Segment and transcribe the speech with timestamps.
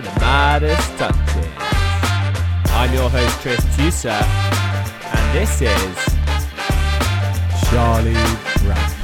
[0.00, 1.46] the Midas Touches.
[2.72, 4.22] I'm your host, Tris Tusa,
[5.04, 5.96] and this is
[7.68, 8.14] Charlie
[8.64, 8.96] Brown.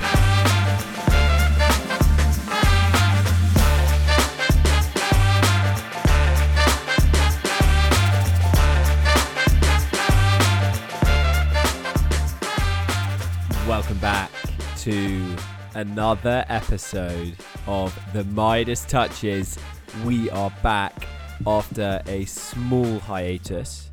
[13.69, 14.31] welcome back
[14.79, 15.37] to
[15.75, 17.37] another episode
[17.67, 19.59] of the Midas Touches.
[20.05, 21.07] We are back
[21.47, 23.91] after a small hiatus.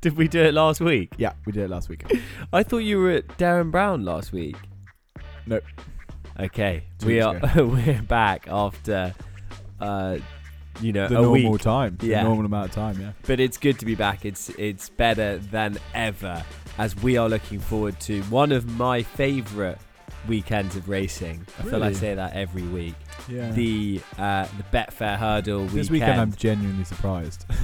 [0.00, 1.12] Did we do it last week?
[1.18, 2.10] Yeah, we did it last week.
[2.52, 4.56] I thought you were at Derren Brown last week.
[5.46, 5.64] Nope.
[6.38, 9.14] Okay, Two we are we're back after
[9.80, 10.18] uh
[10.80, 11.60] you know The a normal week.
[11.60, 11.96] time.
[11.98, 12.22] The Yeah.
[12.22, 13.12] normal amount of time, yeah.
[13.26, 14.24] But it's good to be back.
[14.24, 16.42] It's it's better than ever
[16.78, 19.78] as we are looking forward to one of my favorite
[20.28, 21.46] weekends of racing.
[21.58, 22.94] I feel I say that every week.
[23.28, 23.50] Yeah.
[23.52, 27.46] The uh the Betfair Hurdle this weekend I'm genuinely surprised.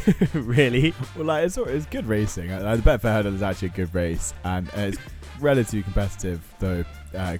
[0.34, 0.94] really?
[1.16, 2.50] well, like it's it's good racing.
[2.50, 4.98] Uh, the Betfair Hurdle is actually a good race, and uh, it's
[5.40, 6.42] relatively competitive.
[6.58, 7.36] Though uh,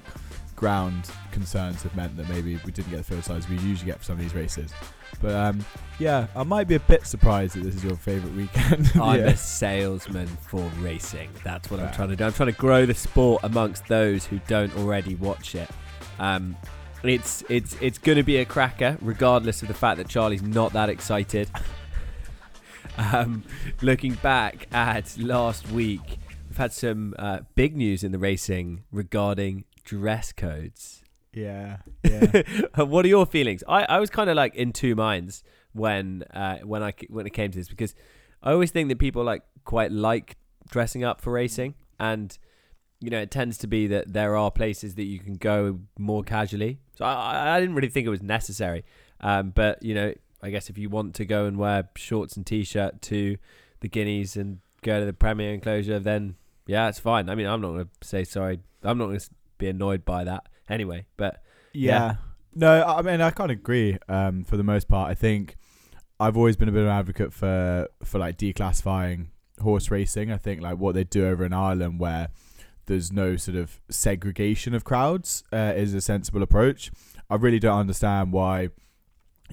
[0.62, 3.98] ground concerns have meant that maybe we didn't get the field size we usually get
[3.98, 4.72] for some of these races.
[5.20, 5.66] But um,
[5.98, 8.92] yeah, I might be a bit surprised that this is your favourite weekend.
[9.02, 11.30] I'm a salesman for racing.
[11.42, 12.24] That's what I'm trying to do.
[12.24, 15.68] I'm trying to grow the sport amongst those who don't already watch it.
[16.20, 16.56] Um,
[17.02, 20.72] it's it's it's going to be a cracker, regardless of the fact that Charlie's not
[20.74, 21.50] that excited.
[22.98, 23.42] um,
[23.80, 26.18] looking back at last week,
[26.48, 31.02] we've had some uh, big news in the racing regarding dress codes.
[31.33, 32.42] yeah, yeah.
[32.83, 33.62] what are your feelings?
[33.69, 37.30] I, I was kind of like in two minds when uh, when I when it
[37.30, 37.94] came to this because
[38.42, 40.36] I always think that people like quite like
[40.70, 42.36] dressing up for racing, and
[43.00, 46.23] you know it tends to be that there are places that you can go more
[46.23, 46.79] casually.
[46.96, 48.85] So I, I- didn't really think it was necessary,
[49.20, 50.12] um, but you know
[50.42, 53.36] I guess if you want to go and wear shorts and t-shirt to
[53.80, 56.35] the Guineas and go to the Premier enclosure, then
[56.67, 57.29] yeah, it's fine.
[57.30, 58.61] I mean, I'm not going to say sorry.
[58.83, 59.30] I'm not going to
[59.62, 61.06] be annoyed by that anyway.
[61.17, 61.42] But
[61.73, 61.90] Yeah.
[61.90, 62.14] Yeah.
[62.55, 63.98] No, I mean I can't agree.
[64.08, 65.56] Um, for the most part, I think
[66.20, 69.28] I've always been a bit of an advocate for for like declassifying
[69.61, 70.30] horse racing.
[70.30, 72.28] I think like what they do over in Ireland, where
[72.86, 76.90] there's no sort of segregation of crowds, uh, is a sensible approach.
[77.30, 78.68] I really don't understand why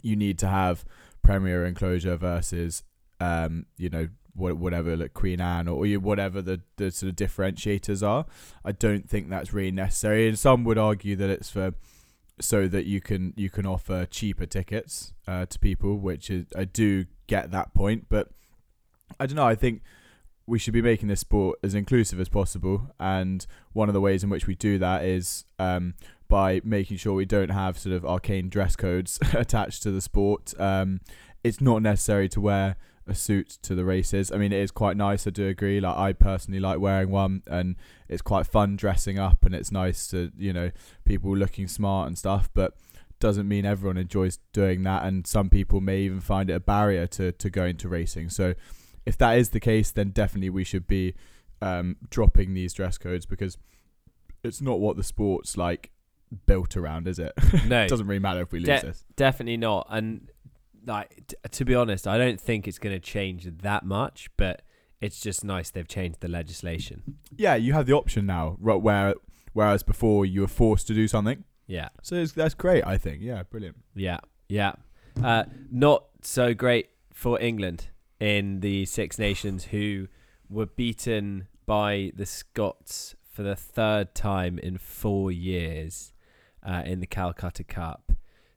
[0.01, 0.83] you need to have
[1.23, 2.83] Premier enclosure versus,
[3.19, 4.07] um, you know,
[4.39, 8.25] whatever like Queen Anne or whatever the, the sort of differentiators are.
[8.63, 10.27] I don't think that's really necessary.
[10.27, 11.73] And some would argue that it's for
[12.41, 16.65] so that you can you can offer cheaper tickets uh, to people, which is I
[16.65, 18.29] do get that point, but
[19.19, 19.47] I don't know.
[19.47, 19.81] I think
[20.47, 24.23] we should be making this sport as inclusive as possible, and one of the ways
[24.23, 25.93] in which we do that is um,
[26.27, 30.53] by making sure we don't have sort of arcane dress codes attached to the sport.
[30.59, 31.01] Um,
[31.43, 32.75] it's not necessary to wear
[33.09, 34.31] a suit to the races.
[34.31, 35.25] I mean, it is quite nice.
[35.27, 35.79] I do agree.
[35.79, 37.75] Like I personally like wearing one, and
[38.07, 40.71] it's quite fun dressing up, and it's nice to you know
[41.05, 42.49] people looking smart and stuff.
[42.53, 42.75] But
[43.19, 47.07] doesn't mean everyone enjoys doing that, and some people may even find it a barrier
[47.07, 48.29] to to going to racing.
[48.29, 48.53] So
[49.05, 51.15] if that is the case, then definitely we should be
[51.61, 53.57] um, dropping these dress codes because
[54.43, 55.91] it's not what the sport's like
[56.45, 57.33] built around, is it?
[57.67, 59.05] no, it doesn't really matter if we lose De- this.
[59.15, 59.87] definitely not.
[59.89, 60.29] And
[60.85, 64.29] like t- to be honest, I don't think it's going to change that much.
[64.37, 64.61] But
[65.01, 67.03] it's just nice they've changed the legislation.
[67.37, 69.15] Yeah, you have the option now, ro- where
[69.53, 71.43] whereas before you were forced to do something.
[71.67, 73.21] Yeah, So it's, that's great, I think.
[73.21, 73.77] Yeah, brilliant.
[73.95, 74.17] yeah,
[74.47, 74.71] yeah.
[75.23, 80.07] Uh, not so great for England in the Six Nations, who
[80.49, 86.11] were beaten by the Scots for the third time in four years
[86.63, 88.08] uh, in the Calcutta Cup.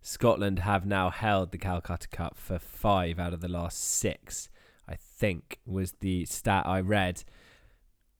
[0.02, 4.48] Scotland have now held the Calcutta Cup for five out of the last six,
[4.88, 7.22] I think, was the stat I read.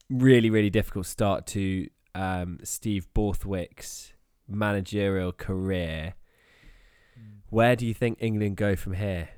[0.08, 4.12] Really, really difficult start to um, Steve Borthwick's
[4.48, 6.14] managerial career.
[7.50, 9.30] Where do you think England go from here?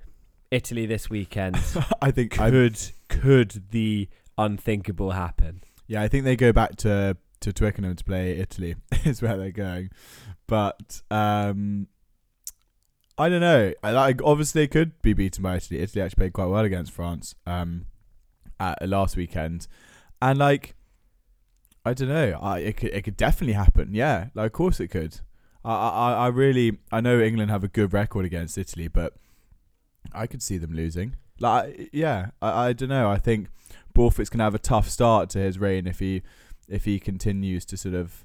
[0.50, 1.58] Italy this weekend.
[2.02, 4.08] I think could could the
[4.38, 5.62] unthinkable happen?
[5.86, 8.76] Yeah, I think they go back to to Twickenham to play Italy.
[9.04, 9.90] is where they're going,
[10.46, 11.88] but um,
[13.16, 13.72] I don't know.
[13.82, 15.80] I like obviously they could be beaten by Italy.
[15.80, 17.86] Italy actually played quite well against France um
[18.58, 19.66] at last weekend,
[20.20, 20.74] and like
[21.84, 22.38] I don't know.
[22.40, 23.90] I it could it could definitely happen.
[23.92, 25.20] Yeah, like of course it could.
[25.64, 29.14] I I I really I know England have a good record against Italy, but
[30.12, 31.16] I could see them losing.
[31.38, 33.10] Like yeah, I I don't know.
[33.10, 33.48] I think
[33.94, 36.22] Borthwick's gonna have a tough start to his reign if he
[36.68, 38.24] if he continues to sort of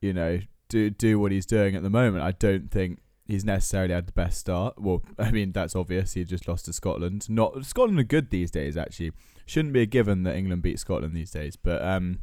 [0.00, 2.22] you know do do what he's doing at the moment.
[2.22, 4.80] I don't think he's necessarily had the best start.
[4.80, 6.14] Well, I mean that's obvious.
[6.14, 7.28] He just lost to Scotland.
[7.28, 8.76] Not Scotland are good these days.
[8.76, 9.12] Actually,
[9.46, 11.56] shouldn't be a given that England beat Scotland these days.
[11.56, 12.20] But um,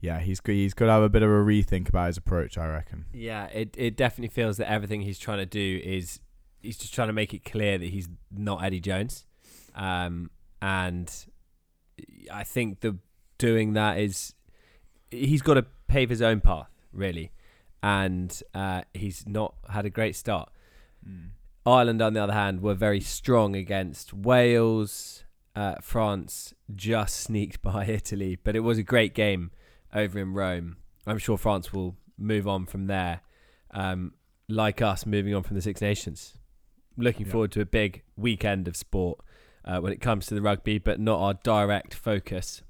[0.00, 2.56] yeah, he's he's got to have a bit of a rethink about his approach.
[2.56, 3.06] I reckon.
[3.12, 6.20] Yeah, it it definitely feels that everything he's trying to do is
[6.60, 9.26] he's just trying to make it clear that he's not Eddie Jones,
[9.74, 10.30] um,
[10.62, 11.12] and
[12.32, 12.98] I think the
[13.38, 14.34] doing that is
[15.10, 17.32] he's got to pave his own path really,
[17.82, 20.50] and uh, he's not had a great start.
[21.08, 21.30] Mm.
[21.66, 25.24] Ireland, on the other hand, were very strong against Wales.
[25.54, 29.50] Uh, France just sneaked by Italy, but it was a great game
[29.94, 30.76] over in Rome.
[31.06, 33.20] I'm sure France will move on from there,
[33.72, 34.12] um,
[34.48, 36.34] like us moving on from the Six Nations.
[36.96, 37.32] Looking Yeah.
[37.32, 39.20] forward to a big weekend of sport
[39.64, 42.62] uh, when it comes to the rugby, but not our direct focus.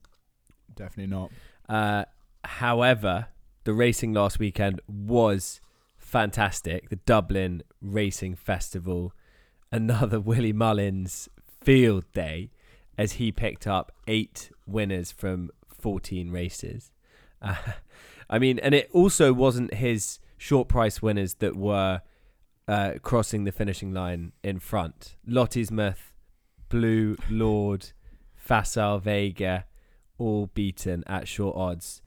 [0.74, 1.30] Definitely not.
[1.68, 2.04] Uh,
[2.44, 3.26] however,
[3.64, 5.60] the racing last weekend was
[5.98, 6.88] fantastic.
[6.88, 9.12] The Dublin Racing Festival,
[9.72, 11.28] another Willie Mullins
[11.62, 12.50] field day,
[12.96, 16.90] as he picked up eight winners from 14 races.
[17.40, 17.54] Uh,
[18.30, 22.02] I mean, and it also wasn't his short price winners that were
[22.68, 25.16] uh, crossing the finishing line in front.
[25.28, 26.12] Lossiemouth,
[26.68, 27.90] Blue Lord,
[28.36, 29.66] Facile Vega,
[30.18, 32.00] all beaten at short odds.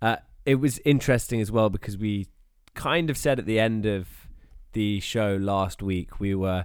[0.00, 0.16] Uh,
[0.52, 2.26] it was interesting as well because we
[2.74, 4.08] kind of said at the end of
[4.72, 6.64] the show last week we were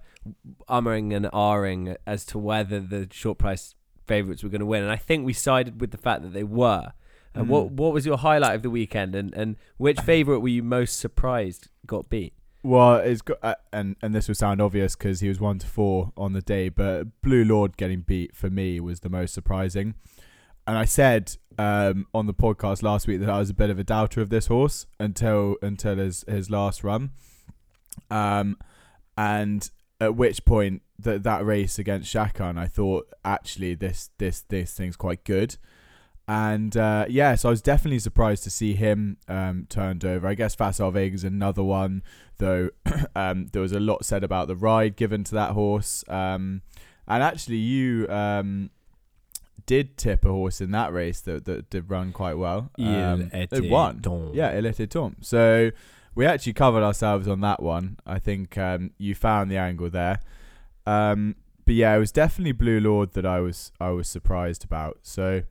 [0.70, 3.76] umming and ahhing as to whether the short price
[4.08, 6.44] favourites were going to win, and I think we sided with the fact that they
[6.44, 6.92] were.
[7.36, 7.50] And Mm.
[7.50, 11.00] what what was your highlight of the weekend, and, and which favourite were you most
[11.00, 12.34] surprised got beat?
[12.64, 15.68] Well, it's got, uh, and and this will sound obvious because he was one to
[15.68, 19.96] four on the day, but Blue Lord getting beat for me was the most surprising.
[20.66, 23.80] And I said um, on the podcast last week that I was a bit of
[23.80, 27.12] a doubter of this horse until until his his last run,
[28.10, 28.58] um,
[29.18, 29.70] and
[30.00, 34.96] at which point that that race against Shakan, I thought actually this this this thing's
[34.96, 35.58] quite good.
[36.26, 40.26] And uh, yeah, so I was definitely surprised to see him um, turned over.
[40.26, 42.02] I guess Facile is another one
[42.38, 42.70] though
[43.16, 46.04] um, there was a lot said about the ride given to that horse.
[46.08, 46.62] Um,
[47.08, 48.70] and actually, you um,
[49.66, 52.70] did tip a horse in that race that, that did run quite well.
[53.14, 54.00] Um, it won.
[54.34, 55.28] Yeah, Il Etait Temps.
[55.28, 55.72] So
[56.16, 57.98] we actually covered ourselves on that one.
[58.06, 60.20] I think um, you found the angle there.
[60.86, 61.36] Um,
[61.66, 65.00] but yeah, it was definitely Blue Lord that I was I was surprised about.
[65.04, 65.44] So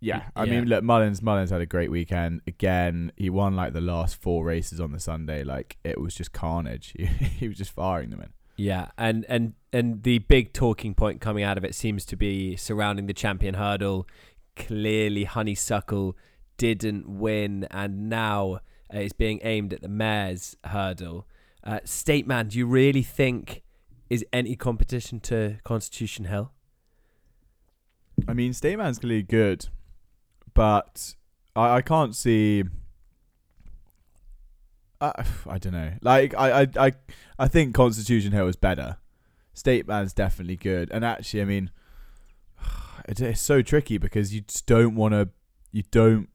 [0.00, 0.50] yeah, I Yeah.
[0.60, 2.42] mean, look, Mullins Mullins had a great weekend.
[2.46, 5.42] Again, he won like the last four races on the Sunday.
[5.42, 6.94] Like it was just carnage.
[6.98, 8.32] He, he was just firing them in.
[8.56, 12.56] Yeah, and and and the big talking point coming out of it seems to be
[12.56, 14.06] surrounding the champion hurdle.
[14.56, 16.16] Clearly, Honeysuckle
[16.56, 18.60] didn't win, and now
[18.94, 21.26] uh, is being aimed at the mare's hurdle.
[21.62, 23.62] Uh, State Man, do you really think
[24.08, 26.52] is any competition to Constitution Hill?
[28.26, 29.68] I mean, State Stateman's clearly good,
[30.54, 31.14] but
[31.54, 32.64] I, I can't see.
[35.00, 35.92] Uh, I, I don't know.
[36.02, 36.92] Like I, I, I,
[37.38, 38.96] I think Constitution Hill is better.
[39.54, 41.70] State Man's definitely good, and actually, I mean,
[43.08, 45.28] it, it's so tricky because you just don't want to.
[45.72, 46.28] You don't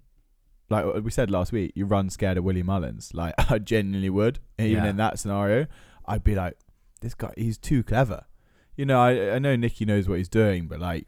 [0.70, 1.72] like uh, we said last week.
[1.76, 3.12] You run scared of Willie Mullins.
[3.14, 4.90] Like I genuinely would, even Yeah.
[4.90, 5.68] in that scenario.
[6.06, 6.58] I'd be like,
[7.02, 8.26] this guy, he's too clever.
[8.76, 11.08] You know, I, I know Nicky knows what he's doing, but like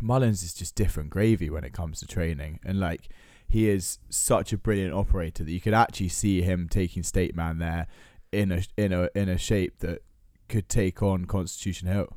[0.00, 3.08] Mullins is just different gravy when it comes to training, and like
[3.52, 7.58] he is such a brilliant operator that you could actually see him taking State Man
[7.58, 7.86] there
[8.32, 10.02] in a in a in a shape that
[10.48, 12.16] could take on Constitution Hill.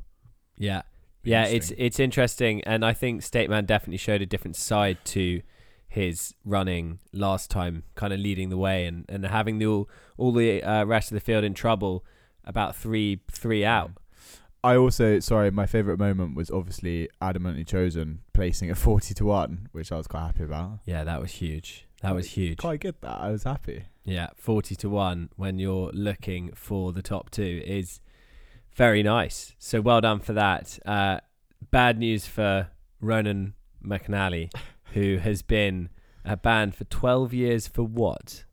[0.56, 0.80] Yeah,
[1.24, 1.86] yeah, it's interesting.
[1.86, 5.42] it's interesting, and I think State Man definitely showed a different side to
[5.86, 10.32] his running last time, kind of leading the way and, and having the all all
[10.32, 12.02] the uh, rest of the field in trouble
[12.44, 13.90] about three three out.
[14.66, 19.68] I also sorry, my favourite moment was obviously adamantly chosen placing at forty to one,
[19.70, 20.80] which I was quite happy about.
[20.84, 21.86] Yeah, that was huge.
[22.02, 22.58] That was huge.
[22.58, 23.84] Quite good that I was happy.
[24.04, 28.00] Yeah, forty to one when you're looking for the top two is
[28.74, 29.54] very nice.
[29.60, 30.80] So well done for that.
[30.84, 31.20] Uh,
[31.70, 32.70] bad news for
[33.00, 33.54] Ronan
[33.84, 34.52] McNally,
[34.94, 35.90] who has been
[36.24, 38.45] uh, banned for twelve years for what?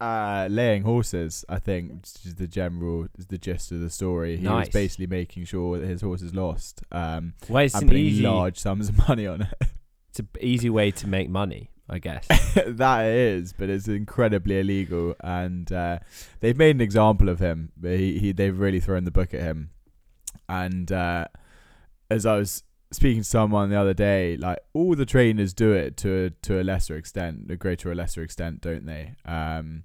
[0.00, 4.36] Uh, laying horses, I think, is the general, is the gist of the story.
[4.36, 4.66] He Nice.
[4.66, 8.22] was basically making sure that his horses lost, um, Well, it's and an putting easy,
[8.22, 9.54] large sums of money on it.
[10.10, 12.26] it's an easy way to make money, I guess.
[12.66, 16.00] that it is, but it's incredibly illegal, and uh,
[16.40, 17.70] they've made an example of him.
[17.76, 19.70] But he, he they've really thrown the book at him,
[20.48, 21.26] and uh,
[22.10, 25.96] as I was speaking to someone the other day, like all the trainers do it
[25.98, 29.14] to a, to a lesser extent, a greater or lesser extent, don't they?
[29.24, 29.84] Um,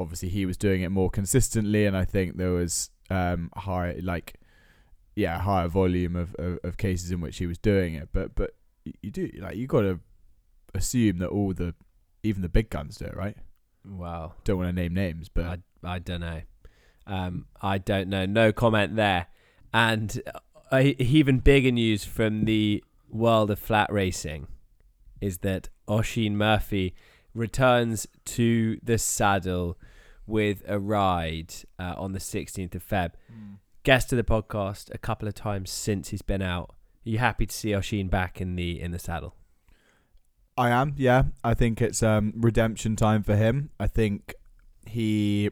[0.00, 4.38] obviously he was doing it more consistently, and I think there was um high like
[5.16, 8.08] yeah higher volume of, of, of cases in which he was doing it.
[8.12, 8.54] But but
[9.02, 10.00] you do like you got to
[10.74, 11.74] assume that all the
[12.22, 13.36] even the big guns do it, right?
[13.86, 14.34] Wow.
[14.44, 16.42] Don't want to name names, but I I don't know.
[17.06, 18.26] Um, I don't know.
[18.26, 19.26] No comment there.
[19.72, 20.20] And
[20.70, 24.46] uh, even bigger news from the world of flat racing
[25.20, 26.94] is that Oisin Murphy
[27.34, 29.78] returns to the saddle
[30.26, 33.12] with a ride uh, on the 16th of Feb.
[33.82, 36.70] Guest of the podcast a couple of times since he's been out.
[37.06, 39.34] Are you happy to see Oisin back in the in the saddle?
[40.56, 41.24] I am, yeah.
[41.42, 43.70] I think it's um, redemption time for him.
[43.80, 44.34] I think
[44.86, 45.50] he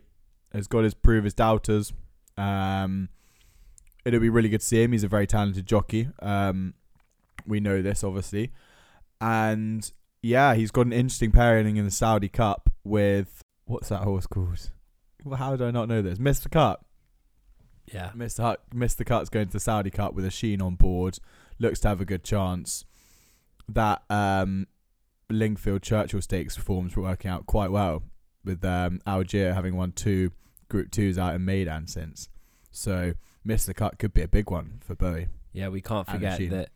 [0.53, 1.93] has got his prove his doubters.
[2.37, 3.09] Um,
[4.09, 4.93] it'll be really good to see him.
[4.93, 6.09] He's a very talented jockey.
[6.21, 6.75] Um,
[7.47, 8.53] we know this, obviously.
[9.21, 9.91] And
[10.23, 14.71] yeah, he's got an interesting pairing in the Saudi Cup with what's that horse called?
[15.25, 16.19] Well, how do I not know this?
[16.19, 16.51] Mr.
[16.51, 16.87] Cup.
[17.87, 18.11] Yeah.
[18.17, 18.41] Mr.
[18.41, 19.05] Hut, Mr.
[19.05, 21.19] Cut's going to the Saudi Cup with Oisin on board.
[21.59, 22.85] Looks to have a good chance.
[23.69, 24.67] That um,
[25.31, 28.03] Lingfield Churchill Stakes forms were working out quite well
[28.45, 30.33] with um, Algier having won two
[30.69, 32.29] Group Twos out in Meydan since.
[32.71, 33.15] So
[33.47, 33.75] Mr.
[33.75, 35.29] Cut could be a big one for Bowie.
[35.53, 36.71] Yeah, we can't forget that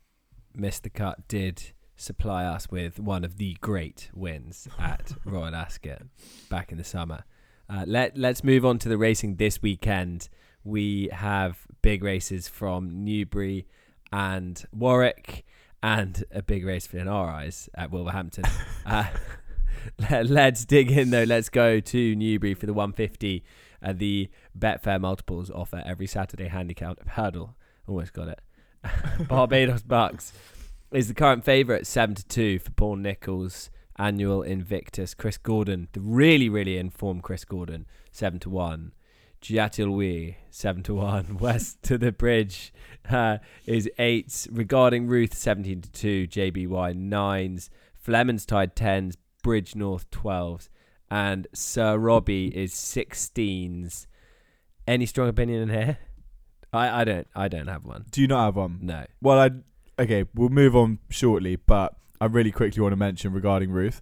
[0.57, 0.93] Mr.
[0.93, 6.03] Cut did supply us with one of the great wins at Royal Ascot
[6.49, 7.25] back in the summer.
[7.69, 10.29] Uh, let Let's move on to the racing this weekend.
[10.65, 13.67] We have big races from Newbury
[14.13, 15.45] and Warwick,
[15.83, 18.45] and a big race for in our eyes at Wolverhampton.
[18.87, 19.07] uh,
[20.11, 21.25] let, let's dig in though.
[21.25, 23.45] Let's go to Newbury for the 150.
[23.83, 27.57] Uh, the Betfair multiples offer every Saturday handicap hurdle.
[27.87, 28.41] Almost got it.
[29.29, 30.33] Barbados Bucks
[30.93, 33.71] is the current favourite, seven to two for Paul Nicholls.
[33.97, 38.93] Annual Invictus, Chris Gordon, the really really informed Chris Gordon, seven to one.
[39.43, 41.37] Giatilwe, seven to one.
[41.41, 42.73] West to the Bridge
[43.11, 44.49] uh, is eights.
[44.51, 46.27] Regarding Ruth, seventeen to two.
[46.27, 47.71] JBY nines.
[48.05, 49.17] Flemons tied tens.
[49.43, 50.71] Bridge North twelves,
[51.13, 54.07] and Sir Robbie is sixteens.
[54.89, 55.99] Any strong opinion in here?
[56.73, 58.07] I, I don't I don't have one.
[58.11, 58.79] Do you not have one?
[58.81, 59.05] No.
[59.21, 59.51] Well, I
[60.03, 60.25] okay.
[60.35, 64.01] We'll move on shortly, but I really quickly want to mention regarding Ruth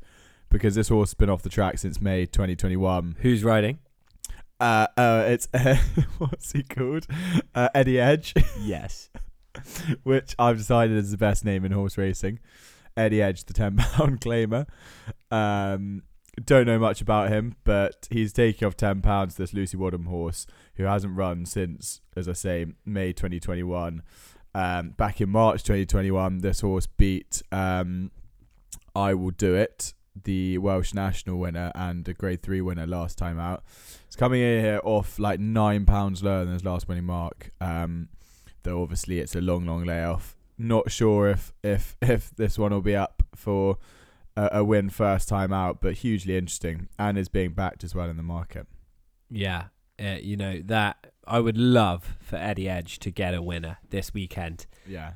[0.51, 3.17] because this horse has been off the track since May 2021.
[3.23, 3.81] Who's riding?
[4.61, 5.49] Uh, uh, it's
[6.19, 7.07] what's he called?
[7.55, 9.11] Uh, Eddie Edge, Yes.
[10.05, 12.39] which I've decided is the best name in horse racing.
[12.97, 14.67] Eddie Edge, the ten pound claimer.
[15.31, 16.03] Um,
[16.43, 19.37] don't know much about him, but he's taking off ten pounds.
[19.37, 24.03] This Lucy Wadham horse who hasn't run since, as I say, May 2021.
[24.53, 28.11] Um, back in March 2021, this horse beat um,
[28.97, 29.95] Iwilldoit,
[30.25, 33.63] the Welsh national winner and a Grade Three winner last time out.
[34.07, 37.51] It's coming in here off like nine pounds lower than his last winning mark.
[37.61, 38.09] Um,
[38.63, 40.37] though obviously it's a long, long layoff.
[40.59, 43.79] Not sure if if if this one will be up for
[44.41, 48.09] a, a win first time out, but hugely interesting and is being backed as well
[48.09, 48.67] in the market.
[49.31, 49.65] Yeah.
[50.03, 54.15] Uh, you know that I would love for Eddie Edge to get a winner this
[54.15, 54.67] weekend.
[54.87, 55.13] Yeah,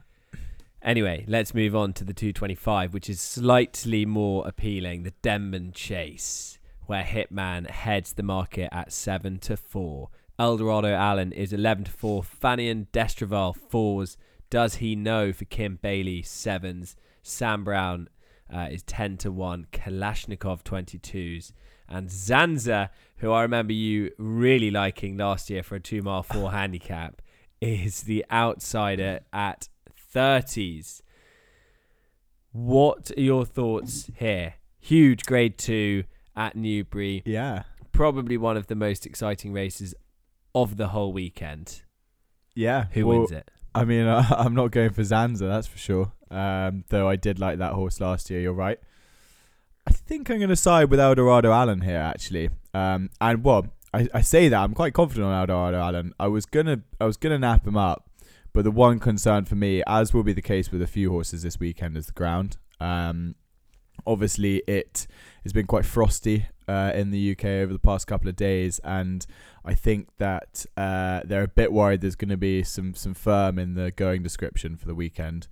[0.85, 5.03] Anyway, let's move on to the 225, which is slightly more appealing.
[5.03, 10.11] The Denman Chase, where Hitman heads the market at 7 to 4.
[10.39, 12.23] Eldorado Allen is 11 to 4.
[12.23, 14.19] Fanion D'Estruval 4s.
[14.51, 16.97] Does he know for Kim Bailey 7s.
[17.23, 18.11] Sam Brown
[18.53, 19.67] uh, is 10 to 1.
[19.73, 21.53] Kalashnikov 22s.
[21.89, 26.51] And Zanza, who I remember you really liking last year for a 2 mile 4
[26.53, 27.21] handicap,
[27.61, 29.69] is the outsider at
[30.15, 31.01] 30s.
[32.53, 34.55] What are your thoughts here?
[34.81, 36.05] Huge grade 2
[36.37, 37.23] at Newbury.
[37.25, 39.95] yeah, Probably one of the most exciting races
[40.55, 41.83] of the whole weekend.
[42.55, 42.87] yeah.
[42.93, 43.51] Who Well, wins it?
[43.75, 46.13] I mean, uh, I'm not going for Zanza, that's for sure.
[46.31, 48.41] Um, though I did like that horse last year.
[48.41, 48.79] You're right.
[49.87, 52.51] I think I'm going to side with Eldorado Allen here, actually.
[52.73, 56.15] Um, and well, I, I say that I'm quite confident on Eldorado Allen.
[56.19, 58.11] I was gonna I was gonna nap him up,
[58.53, 61.43] but the one concern for me, as will be the case with a few horses
[61.43, 62.57] this weekend, is the ground.
[62.81, 63.37] Um,
[64.07, 65.07] obviously, it
[65.45, 69.27] has been quite frosty uh, in the UK over the past couple of days, and
[69.65, 73.59] I think that uh, they're a bit worried there's going to be some some firm
[73.59, 75.49] in the going description for the weekend.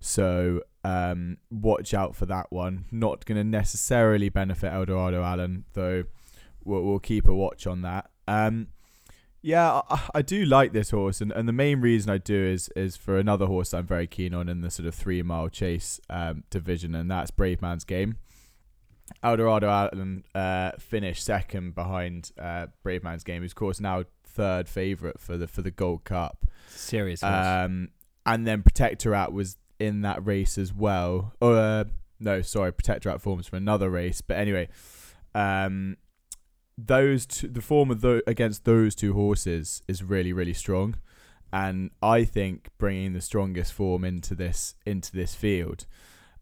[0.00, 2.86] So um, watch out for that one.
[2.90, 6.04] Not going to necessarily benefit Eldorado Allen, though.
[6.64, 8.10] We'll, we'll keep a watch on that.
[8.26, 8.68] Um,
[9.42, 12.68] yeah, I, I do like this horse, and, and the main reason I do is
[12.76, 16.00] is for another horse I'm very keen on in the sort of three mile chase
[16.08, 18.14] um, division, and that's Bravemansgame.
[19.22, 25.20] Eldorado Allen uh, finished second behind uh, Man's game, who's of course now third favourite
[25.20, 26.46] for the for the Gold Cup.
[26.68, 27.22] Serious.
[27.22, 27.88] Um,
[28.24, 31.34] and then Protectorat was in that race as well.
[31.40, 31.84] Or uh,
[32.20, 34.20] no, sorry, Protectorat forms from another race.
[34.20, 34.68] But anyway,
[35.34, 35.96] um,
[36.78, 40.96] those two, the form of the, against those two horses is really really strong,
[41.52, 45.86] and I think bringing the strongest form into this into this field.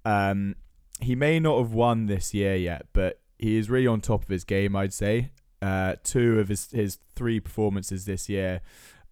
[0.05, 0.57] Um,
[1.03, 4.29] he may not have won this year yet, but he is really on top of
[4.29, 4.77] his game.
[4.77, 5.31] I'd say
[5.63, 8.61] uh, two of his his three performances this year.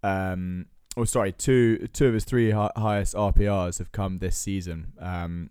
[0.03, 0.67] Um,
[0.97, 4.93] oh, sorry, two two of his three hi- highest RPRs have come this season.
[5.01, 5.51] Um,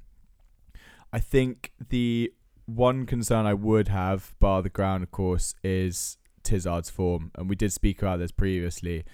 [1.12, 2.34] I think the
[2.66, 7.56] one concern I would have, bar the ground, of course, is Tizzard's form, and we
[7.56, 9.06] did speak about this previously.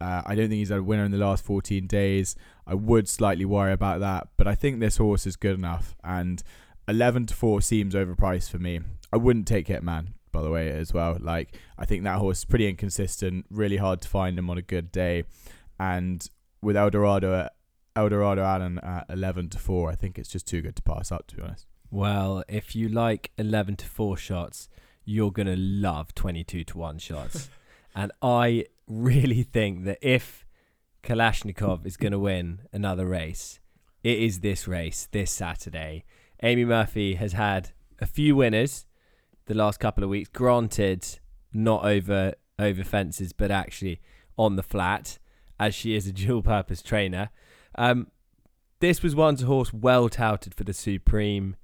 [0.00, 2.34] Uh, I don't think he's had a winner in the last 14 days.
[2.66, 6.42] I would slightly worry about that, but I think this horse is good enough, and
[6.88, 8.80] 11 to 4 seems overpriced for me.
[9.12, 11.16] I wouldn't take Hitman, by the way, as well.
[11.20, 14.62] Like, I think that horse is pretty inconsistent, really hard to find him on a
[14.62, 15.24] good day,
[15.78, 16.28] and
[16.62, 17.48] with Eldorado,
[17.94, 21.26] Eldorado Allen at 11 to 4, I think it's just too good to pass up,
[21.28, 21.66] to be honest.
[21.90, 24.68] Well, if you like 11 to 4 shots,
[25.04, 27.50] you're going to love 22 to 1 shots.
[27.94, 30.46] and I really think that if
[31.02, 33.60] Kalashnikov is going to win another race,
[34.02, 36.04] it is this race this Saturday.
[36.42, 37.70] Amy Murphy has had
[38.00, 38.86] a few winners
[39.46, 41.06] the last couple of weeks, granted
[41.52, 44.00] not over over fences, but actually
[44.36, 45.18] on the flat,
[45.58, 47.30] as she is a dual purpose trainer.
[47.76, 48.08] Um,
[48.80, 51.56] this was once a horse well touted for the Supreme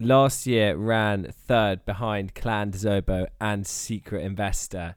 [0.00, 4.96] last year ran third behind Clan Zobo and Secret Investor.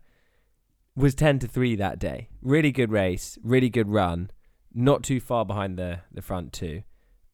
[0.95, 2.29] Was 10 to 3 that day.
[2.41, 4.29] Really good race, really good run.
[4.73, 6.83] Not too far behind the, the front two.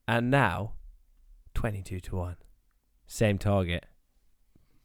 [0.07, 0.73] And now
[1.53, 2.35] 22 to 1.
[3.07, 3.85] Same target.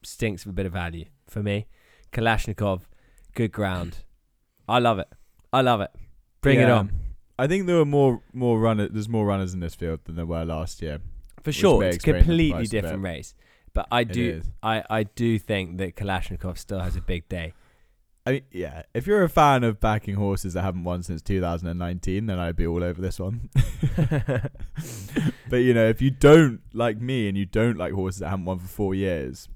[0.03, 1.67] Stinks of a bit of value for me.
[2.13, 2.83] Kalashnikov,
[3.35, 3.99] good ground.
[4.69, 5.09] I love it.
[5.53, 5.91] I love it.
[6.41, 6.79] Bring it Yeah.
[6.79, 6.93] on.
[7.39, 8.91] I think there were more more runners.
[8.93, 10.99] There's more runners in this field than there were last year.
[11.43, 12.83] For Which sure, may it's explain the completely price a bit.
[12.83, 13.35] different race.
[13.75, 14.51] But I It do, is.
[14.63, 17.55] I, I do think that Kalashnikov still has a big day.
[18.27, 18.83] I mean, yeah.
[18.95, 22.67] If you're a fan of backing horses that haven't won since 2019, then I'd be
[22.67, 23.51] all over this one.
[25.51, 28.47] but you know, if you don't like me and you don't like horses that haven't
[28.47, 29.49] won for four years,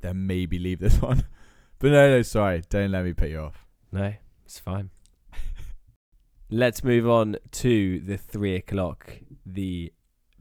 [0.00, 1.24] then maybe leave this one.
[1.78, 3.66] But no, no, sorry, don't let me put you off.
[3.92, 4.14] No,
[4.46, 4.88] it's fine.
[6.50, 9.12] Let's move on to the three o'clock,
[9.44, 9.92] the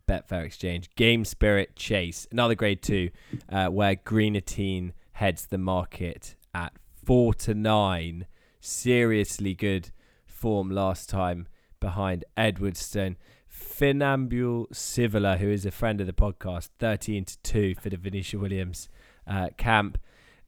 [0.07, 3.09] Betfair Exchange Game Spirit Chase, another grade two,
[3.49, 6.71] uh, where Greaneteen heads the market at
[7.05, 8.25] four to nine.
[8.59, 9.91] Seriously good
[10.25, 11.47] form last time
[11.79, 13.15] behind Edwardstone.
[13.47, 18.39] Funambule Sivola, who is a friend of the podcast, 13 to 2 for the Venetia
[18.39, 18.89] Williams
[19.27, 19.99] uh, camp.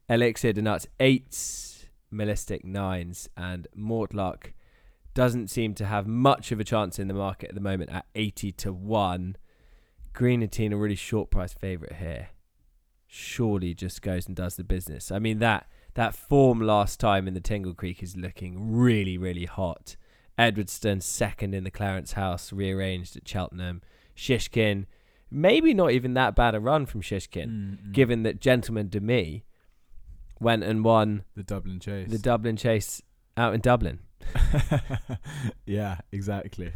[0.08, 4.52] Elixir Nuts, eights, Melistic nines, and Mortlock
[5.14, 8.06] doesn't seem to have much of a chance in the market at the moment at
[8.14, 9.36] 80 to 1.
[10.12, 12.30] Greaneteen, a really short price favourite here.
[13.06, 15.12] Surely just goes and does the business.
[15.12, 15.68] I mean, that
[15.98, 19.96] that form last time in the Tingle Creek is looking really, really hot.
[20.38, 23.82] Edwardstone second in the Clarence House, rearranged at Cheltenham.
[24.16, 24.86] Shishkin,
[25.28, 29.42] maybe not even that bad a run from Shishkin, given that Gentleman me
[30.38, 32.08] went and won the Dublin Chase.
[32.08, 33.02] the Dublin Chase
[33.36, 33.98] out in Dublin.
[35.66, 36.74] yeah, exactly.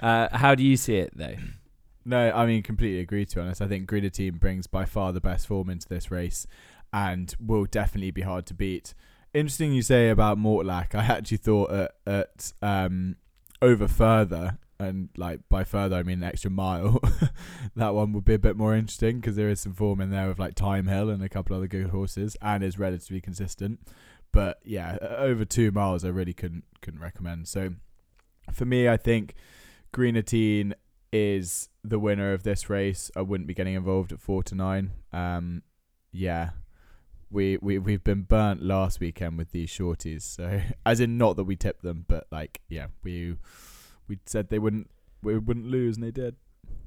[0.00, 1.36] Uh, how do you see it though?
[2.04, 3.26] No, I mean completely agree.
[3.26, 6.46] To be honest, I think Greaneteen brings by far the best form into this race,
[6.96, 8.94] and will definitely be hard to beat.
[9.34, 10.94] Interesting you say about Mortlack.
[10.94, 13.16] I actually thought at, at um,
[13.60, 16.98] over further, and like by further I mean an extra mile.
[17.76, 20.30] that one would be a bit more interesting because there is some form in there
[20.30, 23.80] of like Time Hill and a couple other good horses, and is relatively consistent.
[24.32, 27.46] But yeah, over two miles I really couldn't couldn't recommend.
[27.46, 27.74] So
[28.54, 29.34] for me, I think
[29.92, 30.72] Greaneteen
[31.12, 33.10] is the winner of this race.
[33.14, 34.92] I wouldn't be getting involved at four to nine.
[35.12, 35.62] Um,
[36.10, 36.50] yeah,
[37.30, 40.22] we we we've been burnt last weekend with these shorties.
[40.22, 43.36] So as in not that we tipped them, but like yeah, we
[44.08, 44.90] we said they wouldn't
[45.22, 46.36] we wouldn't lose, and they did.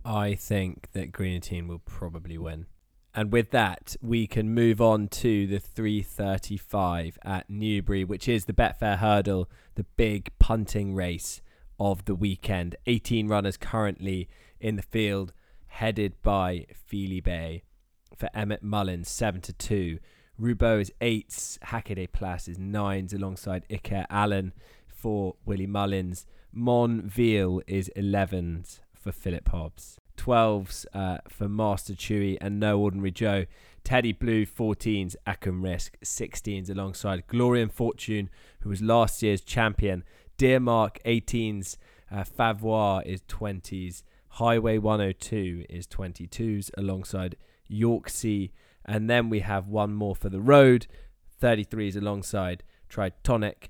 [0.06, 2.68] I think that Green Greaneteen will probably win.
[3.14, 8.54] And with that, we can move on to the 335 at Newbury, which is the
[8.54, 11.42] Betfair Hurdle, the big punting race
[11.80, 12.76] of the weekend.
[12.86, 15.34] 18 runners currently in the field,
[15.68, 17.64] headed by Feely Bay.
[18.16, 20.00] For Emmett Mullins, 7 to 2.
[20.40, 24.54] Roubaud is 8s, Hacker Des Places is 9s alongside Iker Allen
[24.88, 26.26] for Willie Mullins.
[26.54, 30.00] Monville is 11s for Philip Hobbs.
[30.16, 33.46] 12s uh, for Master Chewy and No Ordinary Joe.
[33.84, 38.30] Teddy Blue 14s, Akam Risk 16s alongside Glory and Fortune,
[38.62, 40.06] who was last year's champion.
[40.38, 41.76] Dear Mark 18s,
[42.10, 42.24] uh,
[43.06, 47.36] is 20s, Highway 102 is 22s alongside
[47.68, 48.52] York Sea.
[48.90, 50.88] And then we have one more for the road,
[51.40, 53.70] 33s alongside Tritonic,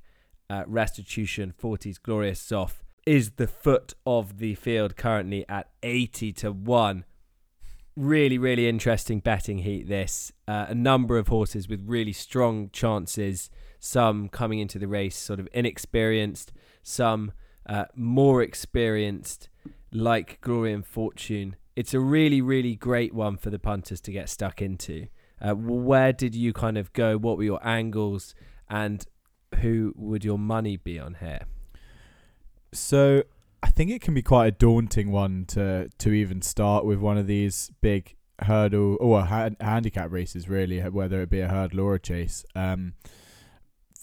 [0.50, 2.84] uh, Restitution 40s, Glorious Soft.
[3.06, 7.04] Is the foot of the field currently at 80 to 1
[8.00, 9.90] really, really interesting betting heat.
[9.90, 13.50] This uh, a number of horses with really strong chances.
[13.80, 17.34] Some coming into the race sort of inexperienced, some
[17.66, 19.50] uh, more experienced,
[19.92, 21.56] like Glory and Fortune.
[21.80, 25.08] It's a really, really great one for the punters to get stuck into.
[25.42, 27.18] Uh, where did you kind of go?
[27.18, 28.36] What were your angles,
[28.70, 29.06] and
[29.62, 31.44] who would your money be on here?
[32.74, 33.24] So
[33.64, 37.18] I think it can be quite a daunting one to to even start with one
[37.18, 41.96] of these big hurdle or ha- handicap races, really, whether it be a hurdle or
[41.96, 42.44] a chase.
[42.56, 42.96] Um,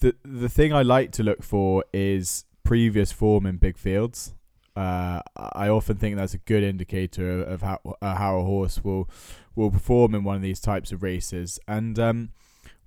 [0.00, 4.32] the the thing I like to look for is previous form in big fields.
[4.76, 9.08] Uh, I often think that's a good indicator of how uh, how a horse will
[9.54, 11.58] will perform in one of these types of races.
[11.66, 12.30] And um,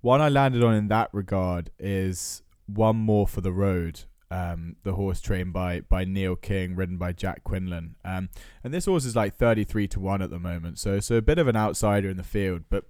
[0.01, 4.93] one I landed on in that regard is one more for the road um, the
[4.93, 7.95] horse trained by by Neil King, ridden by Jack Quinlan.
[8.05, 8.29] Um,
[8.63, 10.79] and this horse is like 33 to 1 at the moment.
[10.79, 12.85] So, so a bit of an outsider in the field, but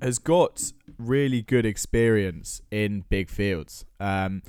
[0.00, 3.84] has got really good experience in big fields.
[4.00, 4.42] Um,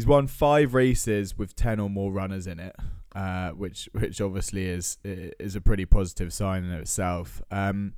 [0.00, 2.74] he's won five races with 10 or more runners in it.
[3.14, 7.42] Uh, which which obviously is is a pretty positive sign in itself.
[7.50, 7.94] Um,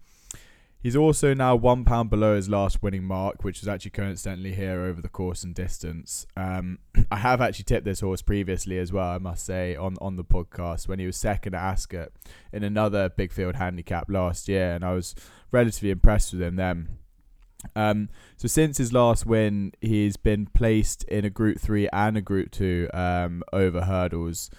[0.82, 4.80] He's also now one pound below his last winning mark, which was actually coincidentally here
[4.80, 6.26] over the course and distance.
[6.36, 10.16] Um, I have actually tipped this horse previously as well, I must say, on, on
[10.16, 12.08] the podcast when he was second at Ascot
[12.52, 15.14] in another big field handicap last year, and I was
[15.52, 16.88] relatively impressed with him then.
[17.76, 22.20] Um, so since his last win, he's been placed in a Group Three and a
[22.22, 24.50] Group Two um, over hurdles,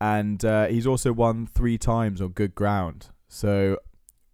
[0.00, 3.08] and uh, he's also won three times on good ground.
[3.28, 3.78] So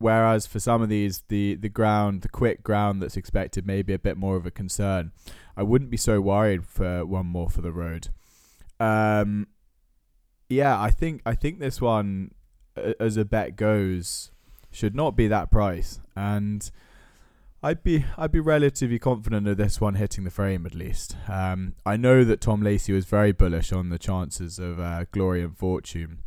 [0.01, 3.93] Whereas for some of these, the the ground, the quick ground that's expected, may be
[3.93, 5.13] a bit more of a concern.
[5.59, 8.09] I wouldn't be so worried for one more for the road.
[8.81, 9.49] Um,
[10.49, 12.31] yeah, I think I think this one,
[12.99, 14.31] as a bet goes,
[14.71, 16.71] should not be that price, and
[17.63, 21.17] I'd be I'd be relatively confident of this one hitting the frame at least.
[21.29, 25.43] Um, I know that Tom Lacey was very bullish on the chances of uh, glory
[25.43, 26.23] and fortune.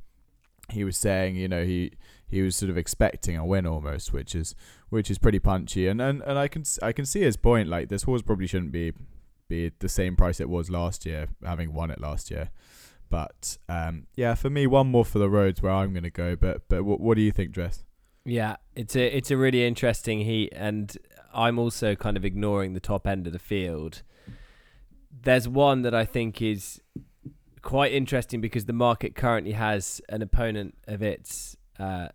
[0.70, 1.94] He was saying, you know, he
[2.28, 4.54] he was sort of expecting a win almost, which is
[4.90, 5.88] which is pretty punchy.
[5.88, 7.68] And and, and I can I can see his point.
[7.68, 8.94] Like this horse probably shouldn't be
[9.48, 12.52] be the same price it was last year, having won it last year.
[13.10, 16.36] But um, yeah, for me, one more for the roads where I'm going to go.
[16.36, 17.84] But but what, what do you think, Tris?
[18.26, 20.96] Yeah, it's a it's a really interesting heat, and
[21.34, 24.04] I'm also kind of ignoring the top end of the field.
[25.22, 26.82] There's one that I think is
[27.62, 32.10] quite interesting because the market currently has an opponent of its uh,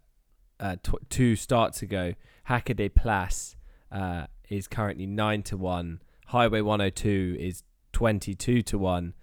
[0.61, 3.57] uh, tw- two starts ago, Hacker Des Places
[3.91, 6.01] uh, is currently 9 to 1.
[6.27, 9.15] Highway 102 is 22 to 1.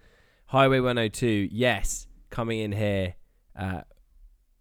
[0.46, 3.14] Highway 102, yes, coming in here
[3.58, 3.82] uh,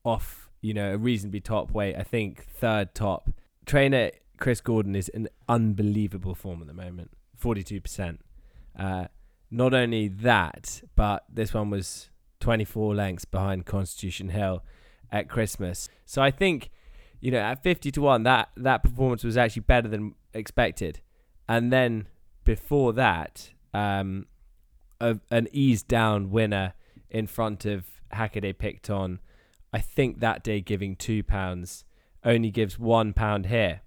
[0.04, 1.95] off, you know, a reasonably top weight.
[1.95, 3.30] I think third top.
[3.65, 8.17] Trainer Chris Gordon is in unbelievable form at the moment, 42%.
[8.78, 9.06] Uh,
[9.50, 14.63] not only that, but this one was 24 lengths behind Constitution Hill
[15.12, 15.88] at Christmas.
[16.06, 16.69] So I think,
[17.21, 21.00] you know, at 50 to 1, that, that performance was actually better than expected.
[21.48, 22.08] And then
[22.43, 24.28] before that, um,
[25.00, 26.74] a, an eased down winner
[27.10, 29.19] in front of Hackaday Picton.
[29.74, 31.86] I think that day giving two pounds
[32.24, 33.82] only gives one pound here.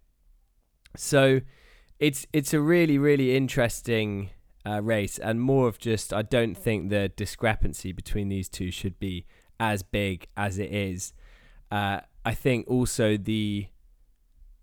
[0.96, 1.40] So
[1.98, 4.30] it's it's a really really interesting
[4.66, 8.98] uh, race and more of just I don't think the discrepancy between these two should
[8.98, 9.26] be
[9.58, 11.12] as big as it is.
[11.70, 13.68] Uh, I think also the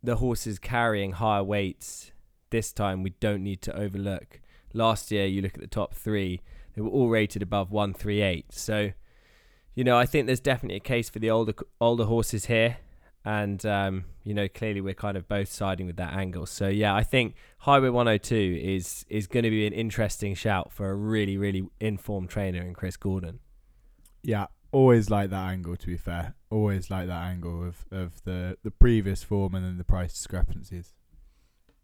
[0.04, 2.12] the horses carrying higher weights
[2.52, 4.40] this time we don't need to overlook.
[4.74, 6.42] Last year, you look at the top three;
[6.74, 8.54] they were all rated above one three eight.
[8.54, 8.92] So,
[9.74, 12.78] you know, I think there's definitely a case for the older older horses here,
[13.26, 16.46] and um, you know, clearly we're kind of both siding with that angle.
[16.46, 20.92] So yeah, I think Highway 102 is is going to be an interesting shout for
[20.92, 23.40] a really really informed trainer in Chris Gordon.
[24.22, 25.76] Yeah, always like that angle.
[25.76, 29.78] To be fair, always like that angle of of the the previous form and then
[29.78, 30.94] the price discrepancies.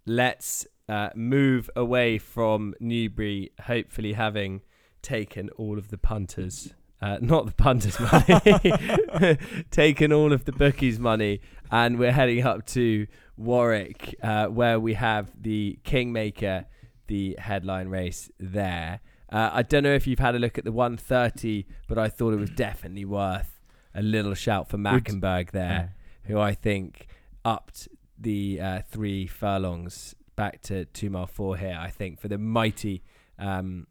[0.05, 3.51] Let's uh, move away from Newbury.
[3.65, 4.61] Hopefully, having
[5.01, 9.37] taken all of the punters uh, not the punters' money,
[9.71, 14.93] taken all of the bookies' money, and we're heading up to Warwick, uh, where we
[14.93, 16.65] have the Kingmaker,
[17.07, 18.99] the headline race there.
[19.31, 22.33] Uh, I don't know if you've had a look at the 130, but I thought
[22.33, 23.59] it was definitely worth
[23.95, 27.07] a little shout for Mackenberg there, who I think
[27.43, 27.87] upped
[28.17, 31.77] the uh, three furlongs back to two mile four here.
[31.79, 33.03] I think for the mighty,
[33.39, 33.87] um,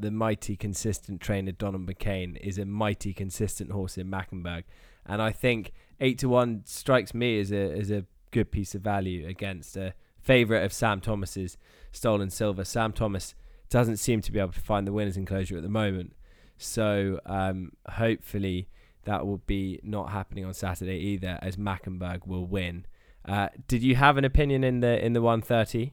[0.00, 4.64] the mighty consistent trainer Donald McCain is a mighty consistent horse in Mackenberg,
[5.04, 8.82] and I think eight to one strikes me as a as a good piece of
[8.82, 11.56] value against a favourite of Sam Thomas's
[11.92, 12.64] Stolen Silver.
[12.64, 13.34] Sam Thomas
[13.70, 16.14] doesn't seem to be able to find the winners enclosure at the moment,
[16.56, 18.68] so um, hopefully
[19.04, 22.86] that will be not happening on Saturday either, as Mackenberg will win.
[23.24, 25.92] Uh, did you have an opinion in the in the 130?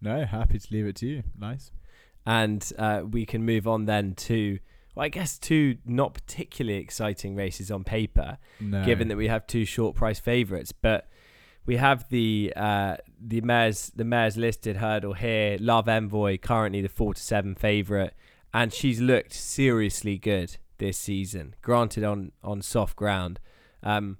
[0.00, 1.22] No, happy to leave it to you.
[1.38, 1.70] Nice.
[2.26, 4.58] And uh, we can move on then to,
[4.94, 8.84] well, I guess two not particularly exciting races on paper, No.
[8.84, 10.72] given that we have two short price favourites.
[10.72, 11.06] But
[11.66, 15.56] we have the uh, the mares the mares listed hurdle here.
[15.60, 18.12] Love Envoi currently the four to seven favourite,
[18.52, 21.54] and she's looked seriously good this season.
[21.62, 23.38] Granted on on soft ground.
[23.82, 24.16] Um,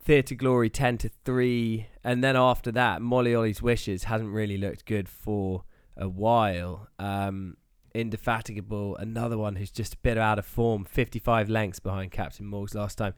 [0.00, 4.86] Theatre Glory ten to three, and then after that, Molly Ollie's Wishes hasn't really looked
[4.86, 5.64] good for
[5.98, 6.88] a while.
[6.98, 7.56] Um,
[7.94, 12.74] Indefatigable, another one who's just a bit out of form, 55 lengths behind Captain Morgs
[12.74, 13.14] last time.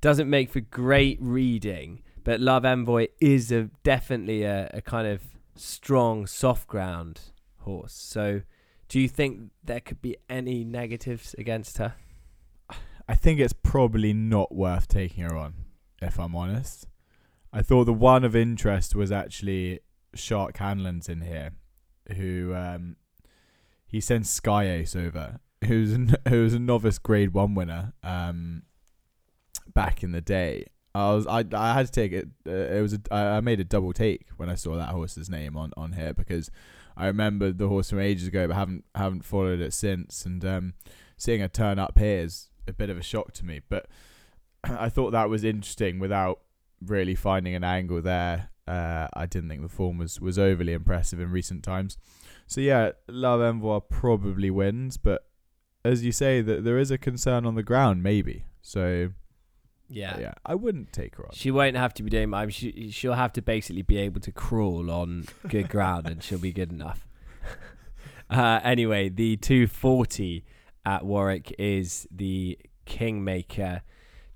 [0.00, 5.22] Doesn't make for great reading, but Love Envoi is a definitely a, a kind of
[5.56, 7.20] strong soft ground
[7.60, 7.94] horse.
[7.94, 8.42] So,
[8.88, 11.94] do you think there could be any negatives against her?
[13.08, 15.54] I think it's probably not worth taking her on,
[16.00, 16.86] if I'm honest.
[17.52, 19.80] I thought the one of interest was actually
[20.14, 21.50] Shark Hanlon's in here,
[22.12, 22.96] who um,
[23.86, 28.62] he sent Sky Ace over, who's a, who was a novice Grade One winner um,
[29.74, 30.66] back in the day.
[30.94, 32.28] I was I I had to take it.
[32.46, 35.56] Uh, it was a, I made a double take when I saw that horse's name
[35.56, 36.50] on, on here because
[36.96, 40.26] I remembered the horse from ages ago, but haven't haven't followed it since.
[40.26, 40.74] And um,
[41.16, 43.60] seeing her turn up here is a bit of a shock to me.
[43.68, 43.86] But
[44.64, 46.40] I thought that was interesting without
[46.84, 48.49] really finding an angle there.
[48.68, 51.98] Uh, I didn't think the form was, was overly impressive in recent times.
[52.46, 55.26] So yeah, Love Envoi probably wins, but
[55.84, 58.44] as you say, that there is a concern on the ground, maybe.
[58.62, 59.10] So
[59.88, 60.18] Yeah.
[60.20, 61.30] yeah, I wouldn't take her on.
[61.32, 62.54] She won't have to be doing much.
[62.54, 66.52] She, she'll have to basically be able to crawl on good ground and she'll be
[66.52, 67.06] good enough.
[68.30, 70.44] uh, anyway, the 240
[70.84, 73.82] at Warwick is the Kingmaker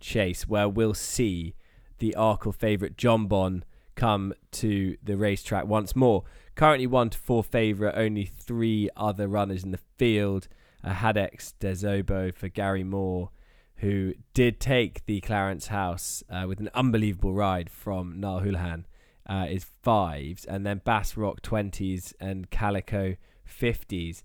[0.01, 1.55] chase where we'll see
[1.99, 3.63] the Arkle favourite Jonbon
[3.95, 6.25] come to the racetrack once more.
[6.55, 10.49] Currently one to four favourite, only three other runners in the field.
[10.83, 13.31] Uh, Haddex Des Obeaux for Gary Moore
[13.79, 18.85] who did take the Clarence House uh, with an unbelievable ride from Niall
[19.27, 24.23] uh, is fives, and then Bass Rock 20s and Calico 50s.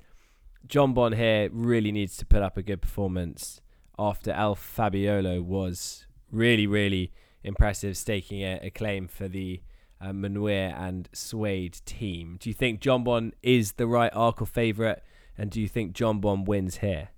[0.68, 3.62] Jonbon here really needs to put up a good performance
[3.98, 7.12] after El Fabiolo was really, really
[7.44, 9.62] impressive, staking a, a claim for the
[10.02, 12.38] uh, Munir and Souede team.
[12.40, 15.00] Do you think Jonbon is the right Arkle favourite,
[15.38, 17.10] and do you think Jonbon wins here?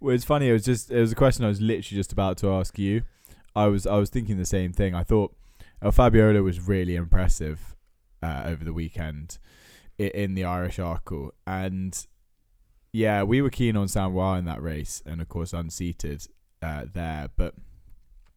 [0.00, 0.48] Well, it's funny.
[0.48, 3.02] It was just it was a question I was literally just about to ask you.
[3.54, 4.94] I was I was thinking the same thing.
[4.94, 5.34] I thought
[5.82, 7.76] El Fabiolo was really impressive
[8.22, 9.38] uh, over the weekend
[9.98, 12.06] in, the Irish Arkle, and
[12.92, 16.26] yeah, we were keen on Saint in that race, and of course unseated
[16.62, 17.28] uh, there.
[17.36, 17.54] But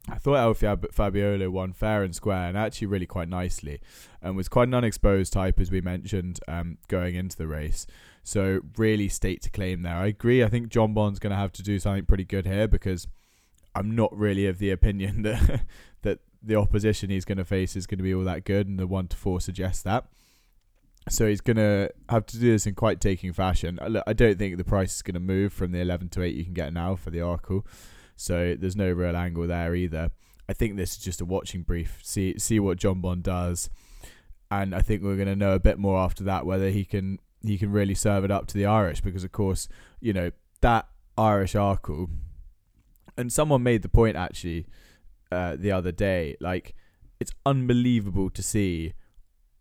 [0.10, 3.80] I thought Fab- Fabiolo won fair and square, and actually really quite nicely,
[4.22, 7.88] and was quite an unexposed type as we mentioned um, going into the race.
[8.24, 9.96] So really state to claim there.
[9.96, 10.44] I agree.
[10.44, 13.08] I think Jonbon's going to have to do something pretty good here because
[13.76, 15.62] I'm not really of the opinion that
[16.02, 18.78] that the opposition he's going to face is going to be all that good, and
[18.78, 20.06] the one to four suggests that.
[21.10, 23.78] So he's going to have to do this in quite taking fashion.
[24.08, 26.46] I don't think the price is going to move from the 11 to 8 you
[26.46, 27.66] can get now for the Arkle.
[28.16, 30.12] So there's no real angle there either.
[30.48, 32.00] I think this is just a watching brief.
[32.04, 33.70] See see what Jonbon does,
[34.52, 37.20] and I think we're going to know a bit more after that whether he can
[37.42, 39.68] he can really serve it up to the Irish because of course
[40.00, 42.10] you know that Irish Arkle.
[43.18, 44.66] And someone made the point actually
[45.32, 46.74] uh, the other day, like
[47.20, 48.94] it's unbelievable to see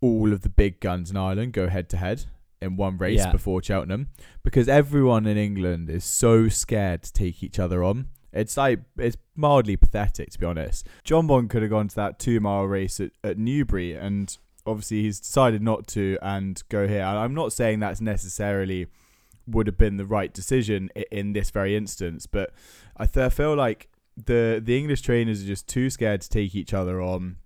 [0.01, 2.25] all of the big guns in Ireland go head to head
[2.61, 3.31] in one race Yeah.
[3.31, 4.09] before Cheltenham
[4.43, 8.07] because everyone in England is so scared to take each other on.
[8.33, 10.87] It's like it's mildly pathetic to be honest.
[11.05, 15.19] Jonbon could have gone to that two mile race at, at Newbury and obviously he's
[15.19, 17.01] decided not to and go here.
[17.01, 18.87] And I'm not saying that's necessarily
[19.45, 22.27] would have been the right decision in, this very instance.
[22.27, 22.51] But
[22.95, 26.73] I, th- feel like the the English trainers are just too scared to take each
[26.73, 27.37] other on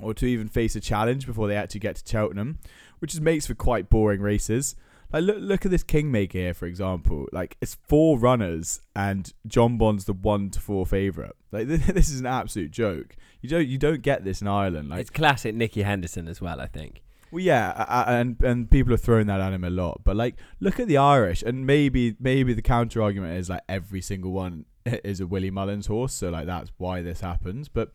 [0.00, 2.58] or to even face a challenge before they actually get to Cheltenham,
[2.98, 4.76] which just makes for quite boring races.
[5.12, 7.26] Like look look at this Kingmaker here, for example.
[7.32, 11.32] Like it's four runners and Jonbon's the one to four favourite.
[11.52, 13.16] Like this is an absolute joke.
[13.40, 14.88] You don't you don't get this in Ireland.
[14.88, 16.60] Like it's classic Nicky Henderson as well.
[16.60, 17.02] I think.
[17.30, 20.02] Well, yeah, and and people have thrown that at him a lot.
[20.04, 24.00] But like, look at the Irish, and maybe maybe the counter argument is like every
[24.00, 27.68] single one is a Willie Mullins horse, so like that's why this happens.
[27.68, 27.92] But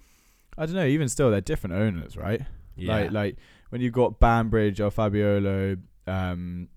[0.58, 0.86] I don't know.
[0.86, 2.42] Even still, they're different owners, right?
[2.76, 2.94] Yeah.
[2.94, 3.36] Like like
[3.70, 6.68] when you've got Banbridge or Fabiolo, um,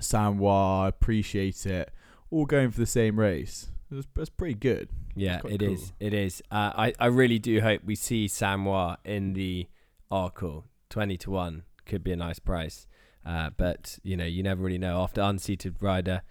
[0.00, 1.90] Sanois, appreciate it,
[2.30, 3.68] all going for the same race.
[3.90, 4.88] That's, that's pretty good.
[5.14, 5.80] Yeah, it is.
[5.80, 5.90] cool.
[6.00, 6.42] It is.
[6.50, 9.68] Uh, I I really do hope we see Samoa in the
[10.10, 12.86] Arkle twenty to one could be a nice price.
[13.24, 15.00] Uh, but you know, you never really know.
[15.02, 16.22] After unseated rider,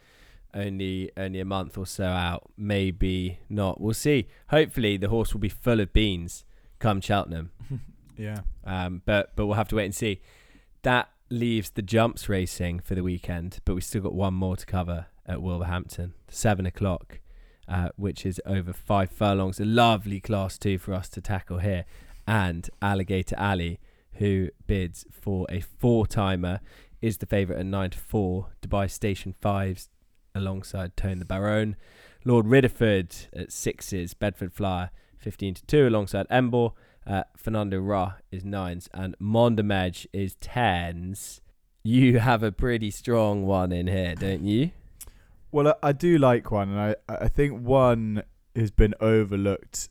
[0.53, 3.81] only only a month or so out, maybe not.
[3.81, 4.27] We'll see.
[4.49, 6.45] Hopefully, the horse will be full of beans
[6.79, 7.51] come Cheltenham.
[8.17, 8.43] Yeah.
[8.63, 10.21] Um, but but we'll have to wait and see.
[10.83, 14.65] That leaves the jumps racing for the weekend, but we still got one more to
[14.65, 17.19] cover at Wolverhampton, seven o'clock,
[17.67, 19.59] uh, which is over five furlongs.
[19.59, 21.85] A lovely class two for us to tackle here,
[22.27, 23.79] and Alligator Alley,
[24.13, 26.59] who bids for a four timer,
[27.01, 28.49] is the favourite at nine to four.
[28.61, 29.89] Dubai Station fives
[30.33, 31.75] alongside Tone the Barone.
[32.23, 34.13] Lord Ridderford at sixes.
[34.13, 36.69] Bedford Flyer fifteen to two alongside Embour.
[37.07, 41.41] Uh, Fernando Ra is nines and Mondamedge is tens.
[41.83, 44.71] You have a pretty strong one in here, don't you?
[45.51, 48.23] Well, I, do like one, and I I think one
[48.55, 49.89] has been overlooked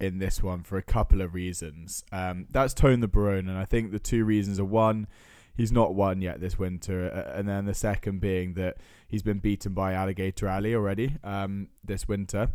[0.00, 2.04] in this one for a couple of reasons.
[2.12, 5.06] Um, that's Tone the Barone, and I think the two reasons are one,
[5.54, 9.38] he's not won yet this winter, uh, and then the second being that he's been
[9.38, 12.50] beaten by Alligator Alley already um, this winter.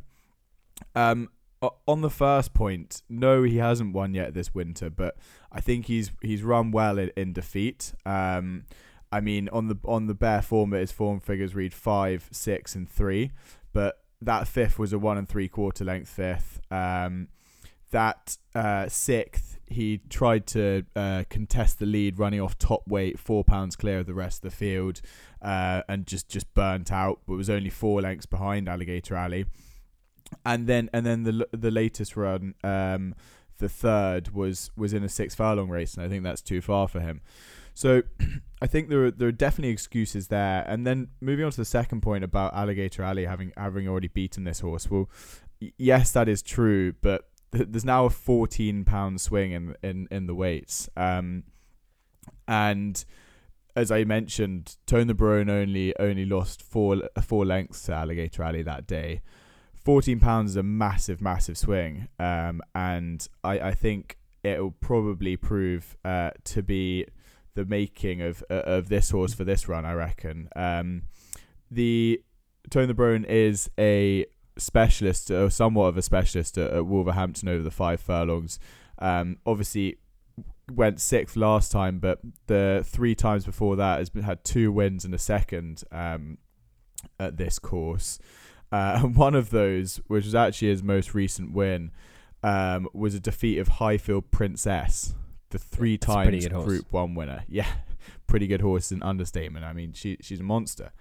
[0.95, 1.29] Um,
[1.61, 5.17] on the first point, no, he hasn't won yet this winter, but
[5.51, 7.93] I think he's he's run well in, in defeat.
[8.05, 8.65] Um,
[9.11, 12.89] I mean, on the on the bare form, his form figures read five, six, and
[12.89, 13.31] three,
[13.73, 16.59] but that fifth was a one and three quarter length fifth.
[16.71, 17.29] Um,
[17.91, 23.43] that uh, sixth, he tried to uh, contest the lead, running off top weight, four
[23.43, 25.01] pounds clear of the rest of the field,
[25.41, 27.21] uh, and just just burnt out.
[27.25, 29.45] But was only four lengths behind Alligator Alley.
[30.45, 33.15] And then and then the the latest run, um,
[33.57, 36.87] the third was was in a six furlong race, and I think that's too far
[36.87, 37.21] for him.
[37.73, 38.01] So
[38.61, 40.65] I think there are there are definitely excuses there.
[40.67, 44.43] And then moving on to the second point about Alligator Alley having having already beaten
[44.43, 44.89] this horse.
[44.89, 45.09] Well,
[45.77, 50.27] yes, that is true, but th- there's now a 14 pound swing in in in
[50.27, 50.89] the weights.
[50.97, 51.43] Um,
[52.47, 53.03] and
[53.75, 58.63] as I mentioned, Tone the Barone only only lost four four lengths to Alligator Alley
[58.63, 59.21] that day.
[59.87, 62.09] 14 pounds is a massive, massive swing.
[62.19, 67.05] Um, and I, I think it'll probably prove uh, to be
[67.53, 69.85] the making of uh, of this horse for this run.
[69.85, 70.49] I reckon.
[70.57, 71.03] Um,
[71.71, 72.21] the
[72.69, 74.25] Tone the Barone is a
[74.57, 78.59] specialist, or somewhat of a specialist at, at Wolverhampton over the five furlongs.
[78.99, 79.99] Um, obviously
[80.69, 85.05] went sixth last time, but the three times before that has been, had two wins
[85.05, 86.39] and a second um,
[87.21, 88.19] at this course.
[88.71, 91.91] Uh, and one of those, which was actually his most recent win,
[92.43, 95.15] um, was a defeat of Highfield Princess,
[95.49, 96.47] the three That's times.
[96.47, 97.43] Group One winner.
[97.49, 97.67] Yeah,
[98.27, 98.85] pretty good horse.
[98.87, 99.65] Is an understatement.
[99.65, 100.91] I mean, she she's a monster.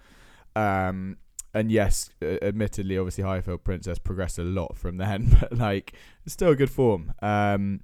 [0.55, 1.17] Um,
[1.53, 5.93] and yes, uh, admittedly, obviously Highfield Princess progressed a lot from then, but like
[6.25, 7.13] still good form.
[7.21, 7.81] Um,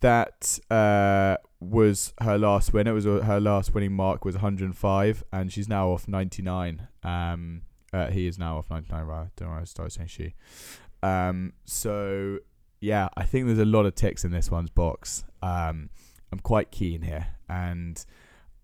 [0.00, 2.86] that uh, was her last win.
[2.86, 6.88] It was uh, her last winning mark was 105, and she's now off 99.
[7.02, 9.04] Um, uh, he is now off 99.
[9.04, 10.34] Right, don't worry, I started saying she.
[11.02, 12.38] Um, so
[12.80, 15.24] yeah, I think there's a lot of ticks in this one's box.
[15.42, 15.90] Um,
[16.32, 18.04] I'm quite keen here, and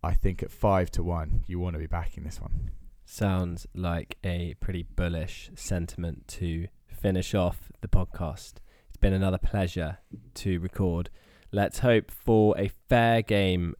[0.03, 2.71] I think at five to one, you want to be backing this one.
[3.05, 8.55] Sounds like a pretty bullish sentiment to finish off the podcast.
[8.89, 9.99] It's been another pleasure
[10.35, 11.11] to record.
[11.51, 13.75] Let's hope for a fair game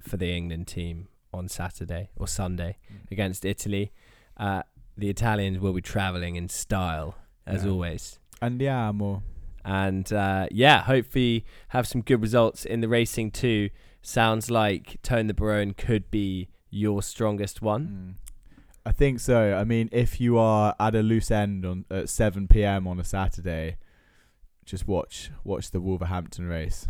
[0.00, 2.76] for the England team on Saturday or Sunday
[3.10, 3.92] against Italy.
[4.40, 4.62] Uh,
[4.96, 7.14] the Italians will be travelling in style,
[7.46, 7.70] as Yeah.
[7.70, 8.18] always.
[8.42, 9.22] Andiamo.
[9.64, 13.70] And uh, yeah, hopefully have some good results in the racing too.
[14.02, 18.16] Sounds like Tone the Barone could be your strongest one.
[18.18, 18.30] Mm.
[18.86, 19.54] I think so.
[19.54, 22.86] I mean, if you are at a loose end on at 7 p.m.
[22.88, 23.76] on a Saturday,
[24.64, 26.88] just watch watch the Wolverhampton race.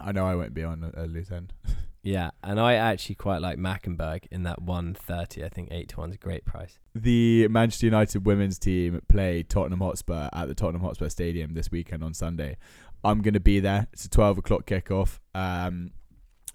[0.00, 1.52] I know I won't be on a, a loose end.
[2.02, 5.44] Yeah, and I actually quite like Mackenberg in that 130.
[5.44, 6.78] I think 8 to 1's a great price.
[6.94, 12.02] The Manchester United women's team play Tottenham Hotspur at the Tottenham Hotspur Stadium this weekend
[12.02, 12.56] on Sunday.
[13.04, 13.86] I'm going to be there.
[13.92, 15.18] It's a 12 o'clock kickoff.
[15.34, 15.92] Um,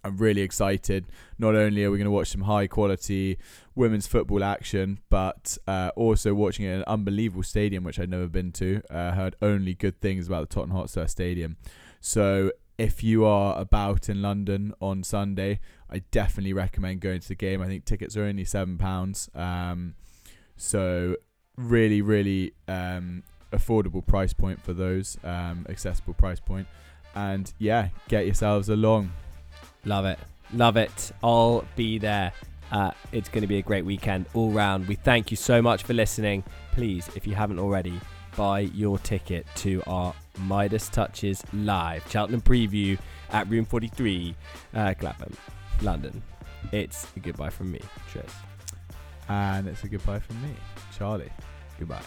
[0.04, 1.06] I'm really excited.
[1.40, 3.38] Not only are we going to watch some high quality
[3.74, 8.28] women's football action, but uh, also watching it in an unbelievable stadium, which I'd never
[8.28, 8.82] been to.
[8.90, 11.58] Uh, heard only good things about the Tottenham Hotspur Stadium.
[12.02, 15.60] So if you are about in London on Sunday,
[15.90, 17.62] I definitely recommend going to the game.
[17.62, 19.96] I think tickets are only seven pounds, um,
[20.58, 21.16] so
[21.56, 26.68] really, really um, affordable price point for those, um, accessible price point,
[27.14, 29.12] and yeah, get yourselves along.
[29.86, 30.20] Love it,
[30.54, 31.12] love it.
[31.24, 32.34] I'll be there.
[32.72, 34.88] Uh, it's going to be a great weekend all round.
[34.88, 36.44] We thank you so much for listening.
[36.72, 38.02] Please, if you haven't already,
[38.36, 42.98] buy your ticket to our Midas Touches live Cheltenham preview
[43.30, 44.36] at Room 43,
[44.74, 45.34] uh, Clapham,
[45.82, 46.22] London.
[46.72, 47.82] It's a goodbye from me.
[48.12, 48.32] Cheers.
[49.30, 50.54] And it's a goodbye from me,
[50.98, 51.32] Charlie.
[51.80, 52.02] Goodbye.